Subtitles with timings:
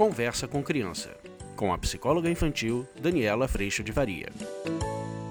[0.00, 1.14] Conversa com Criança,
[1.54, 4.30] com a psicóloga infantil Daniela Freixo de Varia.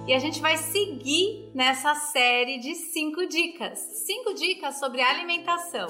[0.08, 3.80] E a gente vai seguir nessa série de cinco dicas.
[3.80, 5.88] Cinco dicas sobre alimentação.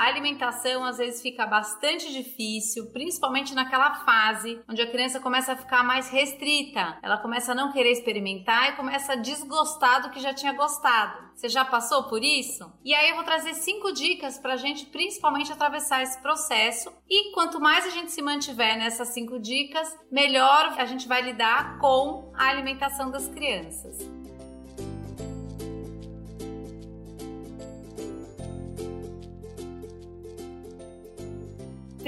[0.00, 5.56] A alimentação às vezes fica bastante difícil, principalmente naquela fase onde a criança começa a
[5.56, 6.98] ficar mais restrita.
[7.02, 11.28] Ela começa a não querer experimentar e começa a desgostar do que já tinha gostado.
[11.34, 12.72] Você já passou por isso?
[12.82, 16.90] E aí eu vou trazer cinco dicas para a gente principalmente atravessar esse processo.
[17.06, 21.78] E quanto mais a gente se mantiver nessas cinco dicas, melhor a gente vai lidar
[21.78, 24.19] com a alimentação das crianças.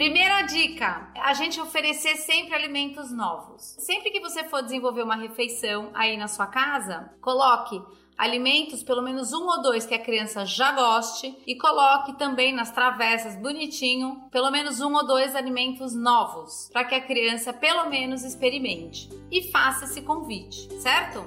[0.03, 3.77] Primeira dica: a gente oferecer sempre alimentos novos.
[3.79, 7.81] Sempre que você for desenvolver uma refeição aí na sua casa, coloque
[8.19, 12.73] alimentos, pelo menos um ou dois que a criança já goste, e coloque também nas
[12.73, 18.25] travessas bonitinho, pelo menos um ou dois alimentos novos, para que a criança pelo menos
[18.25, 19.09] experimente.
[19.31, 21.25] E faça esse convite, certo?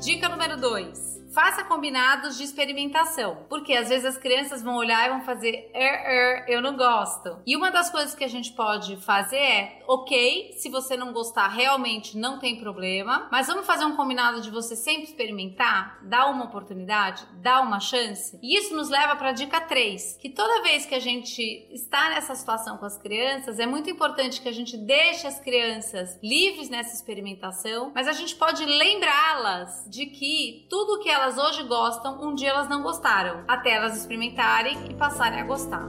[0.00, 1.05] Dica número 2
[1.36, 5.84] Faça combinados de experimentação, porque às vezes as crianças vão olhar e vão fazer er,
[5.84, 7.36] er, eu não gosto.
[7.46, 11.48] E uma das coisas que a gente pode fazer é, ok, se você não gostar,
[11.48, 16.46] realmente não tem problema, mas vamos fazer um combinado de você sempre experimentar, dar uma
[16.46, 18.38] oportunidade, dar uma chance.
[18.42, 22.08] E isso nos leva para a dica 3, que toda vez que a gente está
[22.08, 26.70] nessa situação com as crianças, é muito importante que a gente deixe as crianças livres
[26.70, 32.24] nessa experimentação, mas a gente pode lembrá-las de que tudo que elas elas hoje gostam,
[32.24, 35.84] um dia elas não gostaram, até elas experimentarem e passarem a gostar.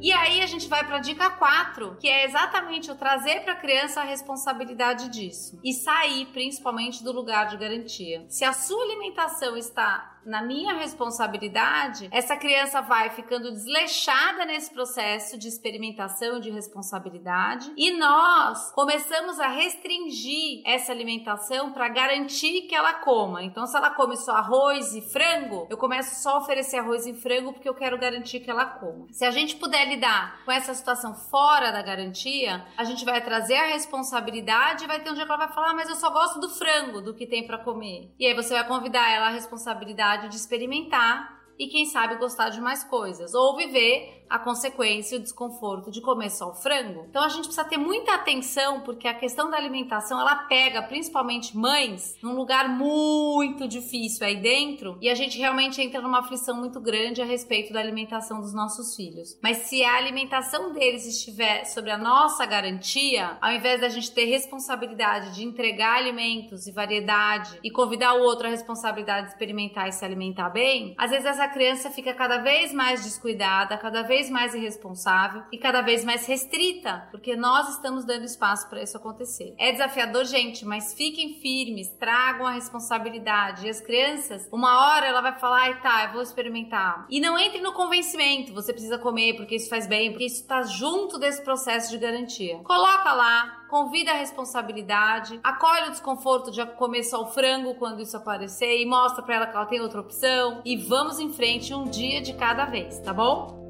[0.00, 3.52] E aí a gente vai para a dica 4, que é exatamente o trazer para
[3.52, 8.26] a criança a responsabilidade disso e sair principalmente do lugar de garantia.
[8.28, 15.38] Se a sua alimentação está na minha responsabilidade, essa criança vai ficando desleixada nesse processo
[15.38, 22.94] de experimentação de responsabilidade e nós começamos a restringir essa alimentação para garantir que ela
[22.94, 23.42] coma.
[23.42, 27.14] Então, se ela come só arroz e frango, eu começo só a oferecer arroz e
[27.14, 29.06] frango porque eu quero garantir que ela coma.
[29.10, 33.56] Se a gente puder lidar com essa situação fora da garantia, a gente vai trazer
[33.56, 36.10] a responsabilidade e vai ter um dia que ela vai falar: ah, mas eu só
[36.10, 38.12] gosto do frango, do que tem para comer.
[38.18, 42.48] E aí você vai convidar ela a responsabilidade vontade de experimentar e quem sabe gostar
[42.48, 47.06] de mais coisas, ou viver a consequência o desconforto de comer só o frango.
[47.08, 51.56] Então a gente precisa ter muita atenção porque a questão da alimentação ela pega principalmente
[51.56, 56.80] mães num lugar muito difícil aí dentro e a gente realmente entra numa aflição muito
[56.80, 59.38] grande a respeito da alimentação dos nossos filhos.
[59.42, 64.24] Mas se a alimentação deles estiver sobre a nossa garantia, ao invés da gente ter
[64.24, 69.92] responsabilidade de entregar alimentos e variedade e convidar o outro a responsabilidade de experimentar e
[69.92, 74.30] se alimentar bem, às vezes essa criança fica cada vez mais descuidada, cada vez vez
[74.30, 79.54] mais irresponsável e cada vez mais restrita, porque nós estamos dando espaço para isso acontecer.
[79.58, 83.66] É desafiador, gente, mas fiquem firmes, tragam a responsabilidade.
[83.66, 87.06] E as crianças, uma hora ela vai falar, ai tá, eu vou experimentar.
[87.10, 90.62] E não entre no convencimento, você precisa comer porque isso faz bem, porque isso está
[90.62, 92.58] junto desse processo de garantia.
[92.58, 98.16] Coloca lá, convida a responsabilidade, acolhe o desconforto de comer só o frango quando isso
[98.16, 101.82] aparecer e mostra para ela que ela tem outra opção e vamos em frente um
[101.82, 103.64] dia de cada vez, tá bom?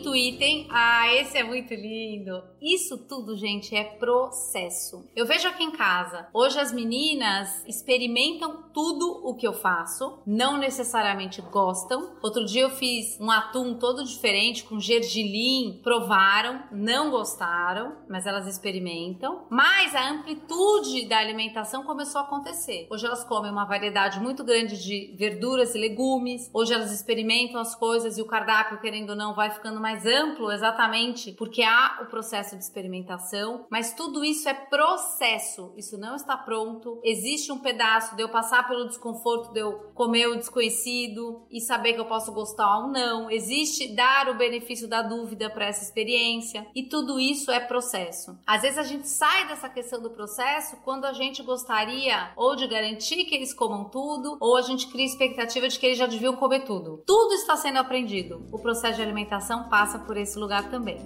[0.00, 2.42] Quinto item, ah, esse é muito lindo.
[2.60, 5.06] Isso tudo, gente, é processo.
[5.14, 10.56] Eu vejo aqui em casa, hoje as meninas experimentam tudo o que eu faço, não
[10.56, 12.16] necessariamente gostam.
[12.22, 18.46] Outro dia eu fiz um atum todo diferente com gergelim, provaram, não gostaram, mas elas
[18.46, 19.46] experimentam.
[19.50, 22.86] Mas a amplitude da alimentação começou a acontecer.
[22.90, 26.50] Hoje elas comem uma variedade muito grande de verduras e legumes.
[26.54, 30.06] Hoje elas experimentam as coisas e o cardápio, querendo ou não, vai ficando ficando mais
[30.06, 36.14] amplo exatamente porque há o processo de experimentação, mas tudo isso é processo, isso não
[36.14, 37.00] está pronto.
[37.02, 41.94] Existe um pedaço de eu passar pelo desconforto de eu comer o desconhecido e saber
[41.94, 43.28] que eu posso gostar ou não.
[43.30, 48.38] Existe dar o benefício da dúvida para essa experiência e tudo isso é processo.
[48.46, 52.68] Às vezes a gente sai dessa questão do processo quando a gente gostaria ou de
[52.68, 56.36] garantir que eles comam tudo ou a gente cria expectativa de que eles já deviam
[56.36, 57.02] comer tudo.
[57.04, 58.46] Tudo está sendo aprendido.
[58.52, 60.98] O processo de alimentação passa por esse lugar também.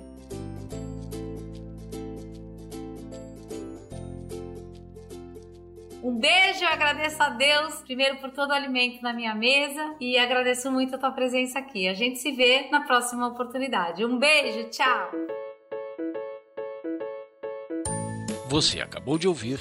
[6.03, 10.19] Um beijo, eu agradeço a Deus, primeiro por todo o alimento na minha mesa e
[10.19, 11.87] agradeço muito a tua presença aqui.
[11.87, 14.05] A gente se vê na próxima oportunidade.
[14.05, 15.11] Um beijo, tchau!
[18.49, 19.61] Você acabou de ouvir